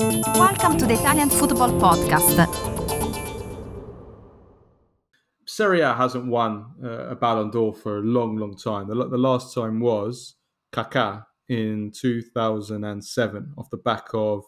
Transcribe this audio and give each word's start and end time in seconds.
Welcome 0.00 0.78
to 0.78 0.86
the 0.86 0.94
Italian 0.94 1.28
Football 1.28 1.72
Podcast. 1.72 2.48
Serie 5.44 5.82
A 5.82 5.92
hasn't 5.92 6.24
won 6.24 6.72
uh, 6.82 7.08
a 7.08 7.14
Ballon 7.14 7.50
d'Or 7.50 7.74
for 7.74 7.98
a 7.98 8.00
long, 8.00 8.38
long 8.38 8.56
time. 8.56 8.88
The, 8.88 8.94
the 8.94 9.18
last 9.18 9.54
time 9.54 9.78
was 9.78 10.36
Kaká 10.72 11.26
in 11.50 11.92
2007 11.94 13.52
off 13.58 13.68
the 13.68 13.76
back 13.76 14.06
of 14.14 14.44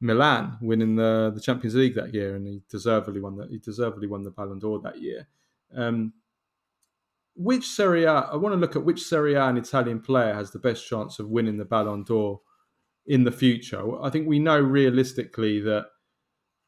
Milan 0.00 0.56
winning 0.62 0.96
the, 0.96 1.30
the 1.34 1.42
Champions 1.42 1.74
League 1.74 1.96
that 1.96 2.14
year, 2.14 2.34
and 2.34 2.46
he 2.46 2.62
deservedly 2.70 3.20
won 3.20 3.36
that. 3.36 3.50
He 3.50 3.58
deservedly 3.58 4.06
won 4.06 4.22
the 4.22 4.30
Ballon 4.30 4.60
d'Or 4.60 4.80
that 4.80 4.98
year. 4.98 5.28
Um, 5.76 6.14
which 7.36 7.66
Serie 7.66 8.04
A? 8.04 8.12
I 8.12 8.36
want 8.36 8.54
to 8.54 8.58
look 8.58 8.76
at 8.76 8.84
which 8.84 9.02
Serie 9.02 9.34
A 9.34 9.44
an 9.44 9.58
Italian 9.58 10.00
player 10.00 10.32
has 10.32 10.52
the 10.52 10.58
best 10.58 10.88
chance 10.88 11.18
of 11.18 11.28
winning 11.28 11.58
the 11.58 11.66
Ballon 11.66 12.02
d'Or 12.02 12.40
in 13.06 13.24
the 13.24 13.32
future. 13.32 14.02
I 14.02 14.10
think 14.10 14.28
we 14.28 14.38
know 14.38 14.60
realistically 14.60 15.60
that 15.60 15.86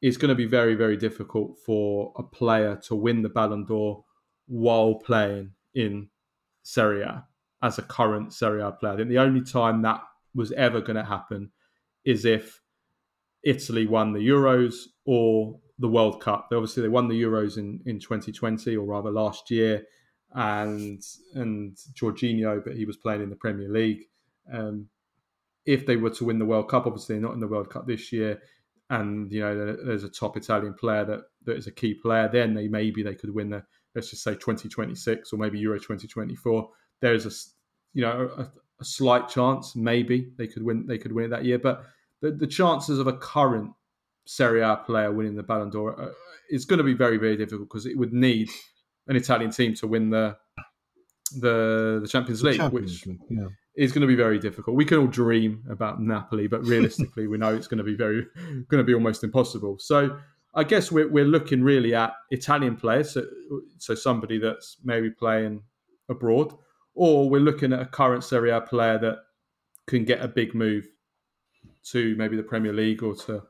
it's 0.00 0.16
going 0.16 0.30
to 0.30 0.34
be 0.34 0.46
very, 0.46 0.74
very 0.74 0.96
difficult 0.96 1.58
for 1.64 2.12
a 2.16 2.22
player 2.22 2.80
to 2.88 2.94
win 2.94 3.22
the 3.22 3.28
Ballon 3.28 3.64
d'Or 3.64 4.04
while 4.46 4.96
playing 4.96 5.52
in 5.74 6.08
Serie 6.62 7.02
A 7.02 7.24
as 7.62 7.78
a 7.78 7.82
current 7.82 8.32
Serie 8.32 8.62
A 8.62 8.72
player. 8.72 8.94
I 8.94 8.96
think 8.96 9.08
the 9.08 9.18
only 9.18 9.42
time 9.42 9.82
that 9.82 10.00
was 10.34 10.50
ever 10.52 10.80
going 10.80 10.96
to 10.96 11.04
happen 11.04 11.52
is 12.04 12.24
if 12.24 12.60
Italy 13.44 13.86
won 13.86 14.12
the 14.12 14.26
Euros 14.26 14.74
or 15.04 15.60
the 15.78 15.88
World 15.88 16.20
Cup. 16.20 16.48
Obviously 16.52 16.82
they 16.82 16.88
won 16.88 17.08
the 17.08 17.20
Euros 17.20 17.58
in, 17.58 17.80
in 17.86 17.98
2020 17.98 18.76
or 18.76 18.86
rather 18.86 19.10
last 19.10 19.50
year, 19.50 19.84
and 20.34 21.02
and 21.34 21.76
Jorginho, 21.94 22.64
but 22.64 22.74
he 22.74 22.84
was 22.84 22.96
playing 22.96 23.22
in 23.22 23.30
the 23.30 23.36
Premier 23.36 23.68
League. 23.68 24.04
Um, 24.52 24.88
if 25.66 25.86
they 25.86 25.96
were 25.96 26.10
to 26.10 26.24
win 26.24 26.38
the 26.38 26.44
World 26.44 26.68
Cup, 26.68 26.86
obviously 26.86 27.14
they're 27.14 27.22
not 27.22 27.34
in 27.34 27.40
the 27.40 27.46
World 27.46 27.70
Cup 27.70 27.86
this 27.86 28.12
year, 28.12 28.40
and 28.90 29.30
you 29.32 29.40
know 29.40 29.76
there's 29.84 30.04
a 30.04 30.08
top 30.08 30.36
Italian 30.36 30.74
player 30.74 31.04
that, 31.04 31.20
that 31.44 31.56
is 31.56 31.66
a 31.66 31.72
key 31.72 31.94
player, 31.94 32.28
then 32.30 32.54
they 32.54 32.68
maybe 32.68 33.02
they 33.02 33.14
could 33.14 33.34
win 33.34 33.50
the 33.50 33.62
let's 33.94 34.10
just 34.10 34.22
say 34.22 34.32
2026 34.32 35.32
or 35.32 35.36
maybe 35.36 35.58
Euro 35.60 35.78
2024. 35.78 36.68
There's 37.00 37.26
a 37.26 37.30
you 37.94 38.02
know 38.02 38.30
a, 38.36 38.50
a 38.80 38.84
slight 38.84 39.28
chance 39.28 39.76
maybe 39.76 40.32
they 40.36 40.46
could 40.46 40.62
win 40.62 40.86
they 40.86 40.98
could 40.98 41.12
win 41.12 41.26
it 41.26 41.28
that 41.28 41.44
year, 41.44 41.58
but 41.58 41.84
the, 42.20 42.32
the 42.32 42.46
chances 42.46 42.98
of 42.98 43.06
a 43.06 43.12
current 43.12 43.72
Serie 44.24 44.62
A 44.62 44.76
player 44.76 45.12
winning 45.12 45.34
the 45.34 45.42
Ballon 45.42 45.70
d'Or 45.70 46.00
uh, 46.00 46.10
is 46.50 46.64
going 46.64 46.78
to 46.78 46.84
be 46.84 46.94
very 46.94 47.16
very 47.16 47.36
difficult 47.36 47.68
because 47.68 47.86
it 47.86 47.98
would 47.98 48.12
need 48.12 48.48
an 49.08 49.16
Italian 49.16 49.50
team 49.50 49.74
to 49.74 49.86
win 49.86 50.10
the 50.10 50.36
the 51.38 52.00
the 52.02 52.08
Champions 52.08 52.40
the 52.40 52.50
League, 52.50 52.58
Champions 52.58 52.92
which 52.92 53.06
League, 53.06 53.20
yeah. 53.30 53.46
Is 53.76 53.92
going 53.92 54.02
to 54.02 54.06
be 54.06 54.14
very 54.14 54.38
difficult. 54.38 54.76
We 54.76 54.84
can 54.84 54.98
all 54.98 55.06
dream 55.06 55.64
about 55.70 56.00
Napoli, 56.00 56.46
but 56.46 56.64
realistically, 56.66 57.26
we 57.26 57.38
know 57.38 57.54
it's 57.54 57.66
going 57.66 57.78
to 57.78 57.84
be 57.84 57.96
very 57.96 58.26
going 58.68 58.78
to 58.78 58.84
be 58.84 58.94
almost 58.94 59.24
impossible. 59.24 59.78
So. 59.78 60.18
I 60.54 60.64
guess 60.64 60.92
we're, 60.92 61.08
we're 61.08 61.24
looking 61.24 61.62
really 61.62 61.94
at 61.94 62.12
Italian 62.30 62.76
players, 62.76 63.12
so, 63.12 63.24
so 63.78 63.94
somebody 63.94 64.36
that's 64.36 64.76
maybe 64.84 65.08
playing 65.08 65.62
abroad, 66.10 66.52
or 66.94 67.30
we're 67.30 67.40
looking 67.40 67.72
at 67.72 67.80
a 67.80 67.86
current 67.86 68.22
Serie 68.22 68.50
A 68.50 68.60
player 68.60 68.98
that 68.98 69.20
can 69.86 70.04
get 70.04 70.22
a 70.22 70.28
big 70.28 70.54
move 70.54 70.86
to 71.84 72.14
maybe 72.16 72.36
the 72.36 72.42
Premier 72.42 72.72
League 72.72 73.02
or 73.02 73.14
to 73.14 73.42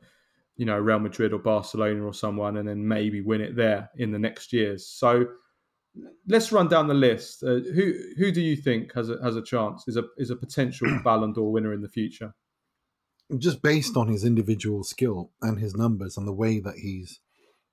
you 0.56 0.66
know 0.66 0.78
Real 0.78 0.98
Madrid 0.98 1.32
or 1.32 1.38
Barcelona 1.38 2.04
or 2.04 2.14
someone, 2.14 2.56
and 2.56 2.68
then 2.68 2.86
maybe 2.86 3.20
win 3.20 3.40
it 3.40 3.56
there 3.56 3.90
in 3.96 4.10
the 4.10 4.18
next 4.18 4.52
years. 4.52 4.86
So 4.86 5.26
let's 6.26 6.52
run 6.52 6.68
down 6.68 6.88
the 6.88 6.94
list. 6.94 7.42
Uh, 7.42 7.60
who 7.74 7.92
who 8.16 8.32
do 8.32 8.40
you 8.40 8.56
think 8.56 8.92
has 8.94 9.10
a, 9.10 9.18
has 9.22 9.36
a 9.36 9.42
chance? 9.42 9.86
Is 9.86 9.96
a 9.96 10.04
is 10.16 10.30
a 10.30 10.36
potential 10.36 10.88
Ballon 11.04 11.32
d'Or 11.32 11.52
winner 11.52 11.72
in 11.72 11.82
the 11.82 11.88
future? 11.88 12.34
Just 13.38 13.62
based 13.62 13.96
on 13.96 14.08
his 14.08 14.24
individual 14.24 14.84
skill 14.84 15.30
and 15.40 15.58
his 15.58 15.74
numbers 15.74 16.16
and 16.16 16.26
the 16.26 16.32
way 16.32 16.60
that 16.60 16.76
he's, 16.76 17.20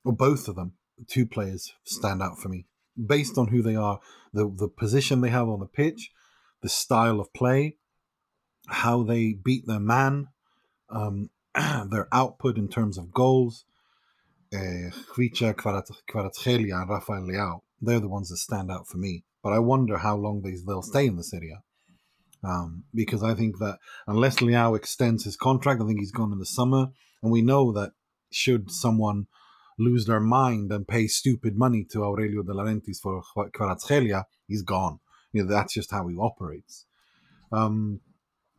or 0.05 0.13
both 0.13 0.47
of 0.47 0.55
them, 0.55 0.73
two 1.07 1.25
players 1.25 1.73
stand 1.83 2.21
out 2.21 2.39
for 2.39 2.47
me. 2.49 2.65
Based 3.03 3.37
on 3.37 3.47
who 3.47 3.61
they 3.61 3.75
are, 3.75 3.99
the 4.33 4.49
the 4.53 4.69
position 4.69 5.21
they 5.21 5.29
have 5.29 5.49
on 5.49 5.59
the 5.59 5.65
pitch, 5.65 6.11
the 6.61 6.69
style 6.69 7.19
of 7.19 7.33
play, 7.33 7.77
how 8.67 9.03
they 9.03 9.33
beat 9.33 9.65
their 9.67 9.79
man, 9.79 10.27
um, 10.89 11.29
their 11.89 12.07
output 12.11 12.57
in 12.57 12.67
terms 12.67 12.97
of 12.97 13.11
goals. 13.11 13.65
Uh, 14.51 14.89
Kvaratskhelia 15.15 16.81
and 16.81 16.89
Rafael 16.89 17.21
Leao 17.21 17.61
they're 17.81 17.99
the 17.99 18.09
ones 18.09 18.29
that 18.29 18.37
stand 18.37 18.71
out 18.71 18.87
for 18.87 18.97
me. 18.97 19.23
But 19.43 19.53
I 19.53 19.59
wonder 19.59 19.97
how 19.97 20.17
long 20.17 20.41
they, 20.41 20.55
they'll 20.65 20.81
stay 20.81 21.07
in 21.07 21.15
the 21.15 21.23
Serie 21.23 21.55
um, 22.43 22.83
because 22.93 23.23
I 23.23 23.33
think 23.33 23.59
that 23.59 23.79
unless 24.07 24.37
Leao 24.37 24.75
extends 24.75 25.23
his 25.23 25.35
contract, 25.35 25.81
I 25.81 25.85
think 25.85 25.99
he's 25.99 26.11
gone 26.11 26.31
in 26.31 26.39
the 26.39 26.45
summer. 26.45 26.87
And 27.21 27.31
we 27.31 27.41
know 27.41 27.71
that 27.73 27.91
should 28.31 28.71
someone 28.71 29.27
lose 29.77 30.05
their 30.05 30.19
mind 30.19 30.71
and 30.71 30.87
pay 30.87 31.07
stupid 31.07 31.57
money 31.57 31.85
to 31.91 32.03
Aurelio 32.03 32.43
De 32.43 32.53
Laurentiis 32.53 32.99
for 33.01 33.23
Kvaratskhelia, 33.37 34.25
he's 34.47 34.61
gone. 34.61 34.99
You 35.31 35.43
know, 35.43 35.49
that's 35.49 35.73
just 35.73 35.91
how 35.91 36.07
he 36.07 36.15
operates. 36.17 36.85
Um, 37.51 38.01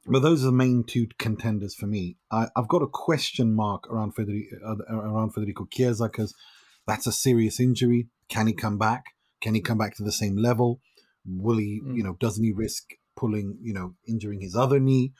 but 0.07 0.21
those 0.21 0.43
are 0.43 0.47
the 0.47 0.53
main 0.53 0.85
two 0.85 1.09
contenders 1.19 1.75
for 1.75 1.87
me. 1.87 2.17
I, 2.31 2.49
have 2.57 2.69
got 2.69 2.83
a 2.83 2.87
question 2.87 3.55
mark 3.55 3.91
around 3.91 4.13
Federico, 4.13 4.57
uh, 4.67 4.95
around 4.95 5.33
Federico 5.33 5.67
Chiesa 5.71 6.05
because 6.05 6.35
that's 6.87 7.07
a 7.07 7.13
serious 7.13 7.61
injury. 7.61 8.09
Can 8.29 8.47
he 8.47 8.53
come 8.53 8.79
back? 8.79 9.05
Can 9.41 9.55
he 9.55 9.61
come 9.61 9.79
back 9.79 9.97
to 9.97 10.05
the 10.05 10.13
same 10.13 10.37
level? 10.37 10.81
Will 11.27 11.59
he, 11.59 11.81
mm. 11.85 11.97
you 11.97 12.03
know, 12.03 12.17
doesn't 12.21 12.43
he 12.43 12.53
risk 12.53 12.85
pulling, 13.17 13.59
you 13.61 13.73
know, 13.73 13.95
injuring 14.07 14.41
his 14.41 14.57
other 14.57 14.81
knee 14.81 15.13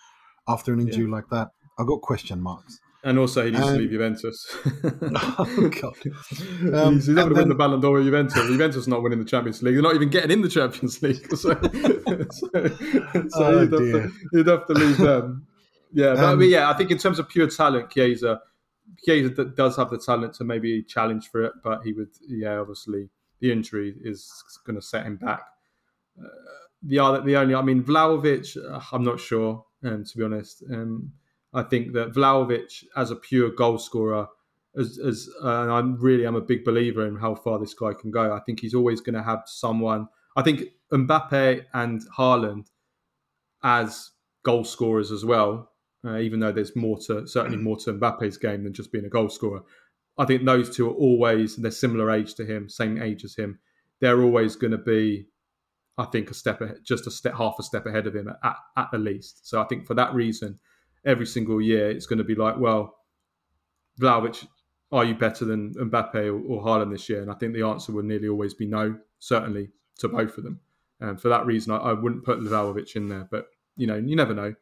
after 0.49 0.73
an 0.73 0.81
injury 0.81 1.05
yeah. 1.05 1.13
like 1.13 1.29
that? 1.31 1.49
I've 1.79 1.87
got 1.87 2.01
question 2.03 2.41
marks. 2.41 2.79
And 3.03 3.19
also, 3.19 3.47
he 3.47 3.51
needs 3.51 3.63
um, 3.63 3.75
to 3.75 3.81
leave 3.81 3.91
Juventus. 3.91 4.47
oh 4.85 5.71
God! 5.81 6.75
Um, 6.75 6.95
he's, 6.95 7.07
he's 7.07 7.15
not 7.15 7.23
going 7.23 7.35
to 7.35 7.41
win 7.41 7.49
the 7.49 7.55
Ballon 7.55 7.81
d'Or 7.81 8.03
Juventus. 8.03 8.35
Juventus 8.35 8.87
not 8.87 9.03
winning 9.03 9.21
the 9.21 9.25
Champions 9.25 9.63
League. 9.63 9.75
They're 9.75 9.83
not 9.83 9.95
even 9.95 10.11
getting 10.11 10.31
in 10.31 10.43
the 10.43 10.51
Champions 10.51 11.01
League. 11.03 11.27
So, 11.31 11.59
so, 11.59 11.59
so 12.31 13.45
oh, 13.45 13.61
you'd, 13.61 13.73
have 13.73 13.81
to, 13.81 14.13
you'd, 14.33 14.47
have 14.49 14.67
to, 14.67 14.73
leave 14.75 14.99
them. 14.99 15.47
Yeah, 15.95 16.15
but 16.15 16.25
um, 16.25 16.31
I 16.31 16.35
mean, 16.35 16.51
yeah, 16.51 16.69
I 16.69 16.77
think 16.77 16.91
in 16.91 16.99
terms 16.99 17.19
of 17.19 17.29
pure 17.31 17.49
talent, 17.49 17.91
Chiesa 17.91 18.41
Chiesa 19.05 19.45
does 19.45 19.77
have 19.77 19.91
the 19.91 19.99
talent 19.99 20.35
to 20.35 20.45
maybe 20.45 20.83
challenge 20.83 21.29
for 21.31 21.43
it, 21.45 21.53
but 21.63 21.83
he 21.83 21.93
would, 21.93 22.11
yeah, 22.29 22.59
obviously 22.59 23.09
the 23.41 23.53
injury 23.53 23.95
is 24.03 24.31
going 24.67 24.77
to 24.77 24.83
set 24.83 25.07
him 25.07 25.17
back. 25.17 25.43
Uh, 26.19 26.29
the 26.83 26.99
other, 26.99 27.21
the 27.23 27.37
only, 27.37 27.55
I 27.55 27.63
mean, 27.63 27.83
Vlahovic, 27.83 28.57
uh, 28.57 28.81
I'm 28.93 29.05
not 29.05 29.21
sure, 29.21 29.65
um, 29.85 30.05
to 30.05 30.19
be 30.19 30.25
honest. 30.25 30.63
Um, 30.73 31.13
I 31.53 31.63
think 31.63 31.93
that 31.95 32.13
Vlahovic, 32.13 32.85
as 32.97 33.11
a 33.11 33.17
pure 33.17 33.51
goal 33.51 33.79
scorer, 33.79 34.29
as, 34.79 34.99
as 34.99 35.29
uh, 35.43 35.73
I'm 35.73 36.01
really, 36.01 36.25
I'm 36.25 36.37
a 36.37 36.41
big 36.41 36.65
believer 36.65 37.07
in 37.07 37.17
how 37.17 37.35
far 37.35 37.59
this 37.59 37.75
guy 37.75 37.93
can 37.93 38.11
go. 38.11 38.35
I 38.35 38.41
think 38.41 38.61
he's 38.61 38.75
always 38.75 39.01
going 39.01 39.17
to 39.17 39.23
have 39.23 39.43
someone. 39.47 40.09
I 40.37 40.43
think 40.43 40.65
Mbappe 40.93 41.65
and 41.75 42.03
Haaland 42.17 42.69
as 43.63 44.11
goal 44.43 44.65
scorers 44.65 45.11
as 45.11 45.25
well 45.25 45.70
uh, 46.05 46.19
even 46.19 46.41
though 46.41 46.53
there's 46.53 46.77
more 46.77 46.99
to 46.99 47.27
certainly 47.27 47.59
more 47.59 47.77
to 47.79 47.93
Mbappe's 47.93 48.37
game 48.37 48.65
than 48.65 48.73
just 48.73 48.93
being 48.93 49.05
a 49.05 49.11
goal 49.11 49.29
scorer. 49.29 49.63
I 50.19 50.25
think 50.25 50.45
those 50.45 50.75
two 50.75 50.89
are 50.89 50.95
always 50.95 51.57
they're 51.57 51.71
similar 51.71 52.11
age 52.11 52.35
to 52.35 52.45
him, 52.45 52.69
same 52.69 53.01
age 53.01 53.25
as 53.25 53.35
him. 53.37 53.59
They're 54.01 54.23
always 54.23 54.57
going 54.57 54.73
to 54.73 54.79
be, 54.79 55.27
I 55.99 56.05
think, 56.05 56.31
a 56.31 56.35
step 56.35 56.61
ahead, 56.61 56.79
just 56.85 57.07
a 57.07 57.11
step, 57.11 57.35
half 57.37 57.57
a 57.59 57.63
step 57.63 57.87
ahead 57.87 58.07
of 58.07 58.17
him 58.17 58.29
at, 58.43 58.57
at 58.77 58.89
the 58.93 58.99
least. 58.99 59.49
So 59.49 59.61
I 59.61 59.65
think 59.65 59.87
for 59.87 59.95
that 59.95 60.15
reason, 60.15 60.59
every 61.05 61.27
single 61.27 61.61
year 61.61 61.91
it's 61.91 62.07
going 62.07 62.19
to 62.19 62.25
be 62.25 62.35
like, 62.35 62.59
well, 62.59 62.97
Vlahovic, 64.01 64.47
are 64.93 65.05
you 65.05 65.15
better 65.15 65.45
than 65.45 65.75
Mbappe 65.75 66.15
or, 66.15 66.41
or 66.41 66.65
Haaland 66.65 66.91
this 66.91 67.09
year? 67.09 67.23
And 67.23 67.31
I 67.31 67.35
think 67.35 67.55
the 67.55 67.67
answer 67.67 67.93
will 67.93 68.03
nearly 68.03 68.29
always 68.29 68.55
be 68.55 68.67
no, 68.67 68.99
certainly 69.19 69.71
to 69.99 70.09
both 70.09 70.37
of 70.39 70.45
them. 70.45 70.61
And 71.01 71.21
for 71.21 71.29
that 71.29 71.47
reason, 71.47 71.73
I, 71.73 71.77
I 71.77 71.93
wouldn't 71.93 72.25
put 72.25 72.41
Vlahovic 72.41 72.97
in 72.97 73.09
there. 73.09 73.29
But 73.31 73.47
you 73.77 73.87
know, 73.87 73.97
you 73.97 74.17
never 74.17 74.35
know. 74.35 74.55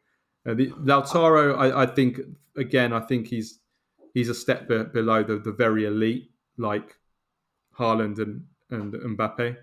Uh, 0.47 0.53
the, 0.53 0.67
Lautaro, 0.71 1.57
I, 1.57 1.83
I, 1.83 1.85
think 1.85 2.19
again, 2.55 2.93
I 2.93 3.01
think 3.01 3.27
he's 3.27 3.59
he's 4.13 4.29
a 4.29 4.35
step 4.35 4.67
be- 4.67 4.83
below 4.83 5.23
the, 5.23 5.37
the 5.37 5.51
very 5.51 5.85
elite, 5.85 6.31
like 6.57 6.97
Haaland 7.77 8.19
and 8.19 8.45
and 8.69 8.93
Mbappe, 8.93 9.57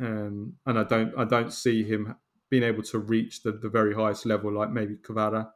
um, 0.00 0.54
and 0.66 0.78
I 0.78 0.84
don't 0.84 1.12
I 1.16 1.24
don't 1.24 1.52
see 1.52 1.82
him 1.82 2.14
being 2.48 2.62
able 2.62 2.82
to 2.84 2.98
reach 2.98 3.42
the, 3.42 3.52
the 3.52 3.68
very 3.68 3.94
highest 3.94 4.24
level 4.24 4.52
like 4.52 4.70
maybe 4.70 4.94
Kvara 4.96 5.48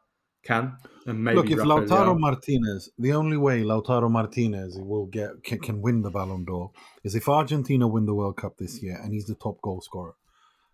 can. 0.42 0.76
And 1.06 1.22
maybe 1.22 1.36
look 1.36 1.50
if 1.50 1.58
Rafael 1.58 1.82
Lautaro 1.82 2.18
Martinez, 2.18 2.90
the 2.98 3.12
only 3.12 3.36
way 3.36 3.62
Lautaro 3.62 4.10
Martinez 4.10 4.78
will 4.78 5.06
get 5.06 5.42
can, 5.44 5.58
can 5.58 5.80
win 5.82 6.02
the 6.02 6.10
Ballon 6.10 6.44
d'Or 6.44 6.72
is 7.04 7.14
if 7.14 7.28
Argentina 7.28 7.86
win 7.86 8.06
the 8.06 8.14
World 8.14 8.36
Cup 8.36 8.56
this 8.58 8.82
year 8.82 8.98
and 9.02 9.12
he's 9.12 9.26
the 9.26 9.34
top 9.34 9.60
goal 9.62 9.80
scorer 9.80 10.14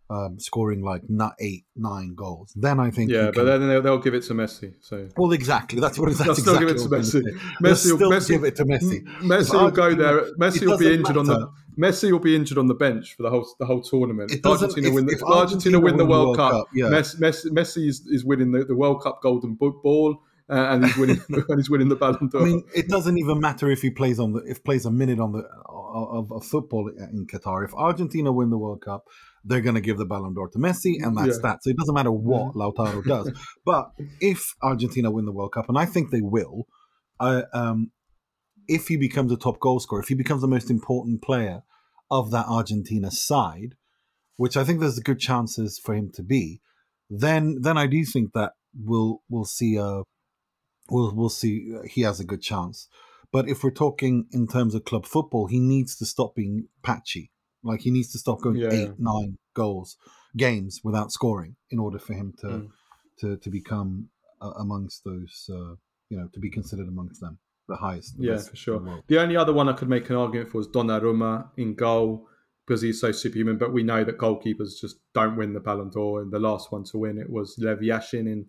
um, 0.09 0.39
scoring 0.39 0.83
like 0.83 1.03
not 1.09 1.35
eight, 1.41 1.65
nine 1.75 2.15
goals. 2.15 2.53
Then 2.55 2.79
I 2.79 2.91
think, 2.91 3.11
yeah, 3.11 3.31
but 3.35 3.45
then 3.45 3.67
they'll, 3.67 3.83
they'll, 3.83 3.99
give 3.99 4.15
it 4.15 4.23
to 4.25 4.35
Messi. 4.35 4.75
So 4.81 5.09
well, 5.17 5.33
exactly. 5.33 5.81
That's 5.81 5.99
what. 5.99 6.07
That's 6.07 6.19
they'll 6.19 6.31
exactly 6.31 6.43
still 6.43 6.59
give 6.59 6.69
it 6.69 6.79
to 6.79 6.89
Messi. 6.89 7.23
Messi 7.61 7.99
will 7.99 8.11
Messi, 8.11 8.29
give 8.29 8.45
it 8.45 8.57
to 8.57 8.65
Messi. 8.65 9.05
Messi 9.21 9.61
will 9.61 9.71
go 9.71 9.95
there. 9.95 10.33
Messi 10.35 10.67
will 10.67 10.79
be 10.79 10.95
injured 10.95 11.17
matter. 11.17 11.19
on 11.19 11.27
the. 11.27 11.51
Messi 11.79 12.11
will 12.11 12.19
be 12.19 12.35
injured 12.35 12.57
on 12.57 12.69
the 12.69 12.75
bench 12.75 13.15
for 13.17 13.23
the 13.25 13.31
whole 13.31 13.47
the 13.59 13.67
whole 13.67 13.83
tournament. 13.83 14.33
If 14.33 14.47
Argentina, 14.47 14.89
if, 14.89 14.95
win, 14.95 15.07
the, 15.07 15.13
if 15.13 15.23
Argentina, 15.23 15.77
Argentina 15.77 15.81
win 15.81 15.97
the 15.97 16.07
World, 16.07 16.27
World 16.29 16.37
Cup, 16.37 16.53
Cup 16.53 16.69
yeah. 16.73 16.87
Messi, 16.87 17.47
Messi 17.51 17.89
is, 17.89 18.07
is 18.07 18.25
winning 18.25 18.53
the, 18.53 18.65
the 18.65 18.75
World 18.75 19.03
Cup 19.03 19.21
Golden 19.23 19.55
Ball. 19.55 20.17
Uh, 20.49 20.55
and 20.71 20.85
he's 20.85 20.97
winning 20.97 21.21
and 21.29 21.59
he's 21.59 21.71
winning 21.71 21.89
the 21.89 21.97
Ballon 21.97 22.29
d'Or. 22.29 22.43
I 22.43 22.45
mean, 22.45 22.63
it 22.75 22.89
doesn't 22.89 23.19
even 23.19 23.41
matter 23.41 23.71
if 23.71 23.83
he 23.83 23.91
plays 23.91 24.19
on 24.19 24.33
the 24.33 24.41
if 24.47 24.63
plays 24.63 24.87
a 24.87 24.91
minute 24.91 25.19
on 25.19 25.33
the 25.33 25.43
of, 25.69 26.31
of 26.31 26.45
football 26.45 26.89
in 26.89 27.27
Qatar. 27.27 27.65
If 27.65 27.75
Argentina 27.75 28.33
win 28.33 28.51
the 28.51 28.59
World 28.59 28.83
Cup, 28.83 29.07
they're 29.45 29.61
going 29.61 29.75
to 29.75 29.81
give 29.81 29.99
the 29.99 30.05
Ballon 30.05 30.35
d'Or 30.35 30.49
to 30.51 30.59
Messi, 30.59 30.97
and 31.03 31.17
that's 31.17 31.37
yeah. 31.37 31.51
that. 31.51 31.65
So 31.65 31.71
it 31.71 31.77
doesn't 31.77 31.95
matter 31.95 32.13
what. 32.13 32.55
Lautaro 32.55 33.05
does. 33.05 33.33
but 33.65 33.91
if 34.21 34.55
Argentina 34.63 35.11
win 35.11 35.25
the 35.25 35.33
World 35.33 35.53
Cup, 35.53 35.69
and 35.69 35.79
I 35.79 35.85
think 35.85 36.11
they 36.11 36.21
will, 36.21 36.67
uh, 37.19 37.43
um, 37.53 37.91
if 38.69 38.89
he 38.89 38.97
becomes 38.97 39.33
a 39.33 39.37
top 39.37 39.59
goal 39.61 39.81
scorer, 39.81 40.03
if 40.03 40.09
he 40.09 40.15
becomes 40.15 40.43
the 40.43 40.49
most 40.49 40.71
important 40.71 41.23
player 41.23 41.63
of 42.11 42.31
that 42.31 42.47
Argentina 42.47 43.11
side, 43.11 43.75
which 44.37 44.57
I 44.57 44.65
think 44.65 44.81
there's 44.81 44.99
good 45.01 45.19
chances 45.19 45.81
for 45.83 45.95
him 45.95 46.11
to 46.15 46.23
be, 46.23 46.61
then 47.09 47.59
then 47.63 47.79
I 47.79 47.87
do 47.87 48.05
think 48.05 48.33
that 48.35 48.53
we'll 48.79 49.23
we'll 49.29 49.45
see 49.45 49.77
a 49.77 50.03
we'll 50.91 51.15
we'll 51.15 51.29
see 51.29 51.75
uh, 51.77 51.83
he 51.89 52.03
has 52.03 52.21
a 52.21 52.25
good 52.25 52.43
chance. 52.43 52.89
But 53.33 53.49
if 53.49 53.63
we're 53.63 53.71
talking 53.71 54.27
in 54.33 54.47
terms 54.47 54.75
of 54.75 54.85
club 54.85 55.05
football, 55.05 55.47
he 55.47 55.61
needs 55.61 55.97
to 55.97 56.07
stop 56.07 56.35
being 56.35 56.69
patchy. 56.83 57.33
Like 57.63 57.81
he 57.81 57.91
needs 57.91 58.13
to 58.13 58.19
stop 58.19 58.41
going 58.41 58.57
yeah. 58.57 58.71
eight, 58.71 58.93
nine 58.99 59.39
goals 59.55 59.97
games 60.37 60.81
without 60.85 61.11
scoring 61.11 61.57
in 61.71 61.79
order 61.79 61.99
for 61.99 62.15
him 62.15 62.35
to 62.41 62.47
mm. 62.47 62.69
to 63.21 63.37
to 63.37 63.51
become 63.51 64.09
uh, 64.41 64.53
amongst 64.59 65.05
those. 65.05 65.51
Uh, 65.51 65.75
you 66.09 66.17
know, 66.17 66.29
to 66.33 66.41
be 66.41 66.51
considered 66.51 66.89
amongst 66.89 67.21
them, 67.21 67.39
the 67.69 67.77
highest. 67.77 68.17
The 68.17 68.27
yeah, 68.27 68.39
for 68.39 68.57
sure. 68.57 68.79
The, 68.79 69.03
the, 69.09 69.21
only 69.21 69.37
other 69.37 69.53
one 69.53 69.69
I 69.69 69.73
could 69.73 69.89
make 69.89 70.09
an 70.11 70.17
argument 70.17 70.51
for 70.51 70.59
was 70.59 70.69
Donnarumma 70.69 71.49
in 71.57 71.75
goal 71.75 72.29
because 72.67 72.83
he's 72.83 73.01
so 73.01 73.13
superhuman. 73.13 73.59
But 73.59 73.73
we 73.73 73.83
know 73.83 74.05
that 74.05 74.19
goalkeepers 74.19 74.81
just 74.81 74.99
don't 75.15 75.37
win 75.37 75.53
the 75.53 75.61
Ballon 75.61 75.91
d'Or. 75.91 76.23
And 76.23 76.33
the 76.33 76.39
last 76.39 76.73
one 76.73 76.85
to 76.85 76.99
win 76.99 77.19
it 77.19 77.29
was 77.29 77.57
Lev 77.59 77.79
Yashin 77.79 78.31
in 78.31 78.47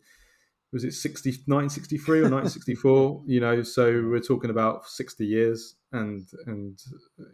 was 0.74 0.84
it 0.84 0.94
60, 0.94 1.30
1963 1.46 2.19
or 2.19 2.30
1964 2.30 3.24
you 3.28 3.40
know 3.40 3.64
so 3.64 3.86
we're 4.10 4.19
talking 4.19 4.50
about 4.50 4.88
60 4.88 5.25
years 5.25 5.75
and 5.92 6.28
and 6.46 6.80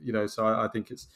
you 0.01 0.13
know 0.13 0.27
so 0.27 0.45
I, 0.45 0.65
I 0.65 0.67
think 0.67 0.91
it's 0.91 1.07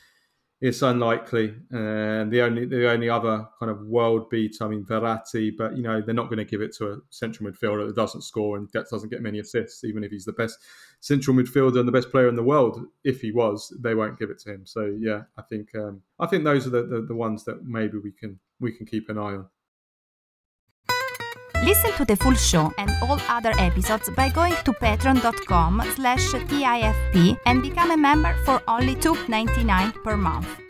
it's 0.59 0.81
unlikely. 0.81 1.53
And 1.69 2.31
the 2.31 2.41
only 2.41 2.65
the 2.65 2.89
only 2.89 3.09
other 3.09 3.47
kind 3.59 3.71
of 3.71 3.81
world 3.85 4.29
beat 4.29 4.55
I 4.59 4.67
mean 4.67 4.83
Verratti 4.83 5.51
but 5.55 5.77
you 5.77 5.83
know 5.83 6.01
they're 6.01 6.15
not 6.15 6.29
going 6.29 6.39
to 6.39 6.45
give 6.45 6.61
it 6.61 6.75
to 6.77 6.93
a 6.93 6.97
central 7.09 7.49
midfielder 7.49 7.87
that 7.87 7.95
doesn't 7.95 8.23
score 8.23 8.57
and 8.57 8.71
doesn't 8.71 9.09
get 9.09 9.21
many 9.21 9.39
assists 9.39 9.83
even 9.83 10.03
if 10.03 10.11
he's 10.11 10.25
the 10.25 10.33
best 10.33 10.57
central 10.99 11.35
midfielder 11.35 11.79
and 11.79 11.87
the 11.87 11.91
best 11.91 12.09
player 12.11 12.27
in 12.27 12.35
the 12.35 12.43
world. 12.43 12.81
If 13.03 13.21
he 13.21 13.31
was 13.31 13.71
they 13.79 13.93
won't 13.93 14.17
give 14.17 14.31
it 14.31 14.39
to 14.39 14.53
him. 14.53 14.65
So 14.65 14.95
yeah 14.99 15.23
I 15.37 15.43
think 15.43 15.69
um, 15.75 16.01
I 16.19 16.25
think 16.25 16.43
those 16.43 16.65
are 16.65 16.71
the, 16.71 16.83
the, 16.83 17.01
the 17.01 17.15
ones 17.15 17.43
that 17.45 17.63
maybe 17.63 17.99
we 17.99 18.11
can 18.11 18.39
we 18.59 18.71
can 18.71 18.87
keep 18.87 19.09
an 19.09 19.17
eye 19.17 19.35
on 19.35 19.47
Listen 21.67 21.91
to 21.97 22.05
the 22.05 22.15
full 22.15 22.33
show 22.33 22.71
and 22.77 22.89
all 23.03 23.19
other 23.27 23.51
episodes 23.59 24.09
by 24.15 24.29
going 24.29 24.53
to 24.63 24.71
patreon.com 24.71 25.83
slash 25.95 26.23
TIFP 26.31 27.37
and 27.45 27.61
become 27.61 27.91
a 27.91 27.97
member 27.97 28.33
for 28.45 28.61
only 28.69 28.95
$2.99 28.95 30.01
per 30.01 30.15
month. 30.15 30.66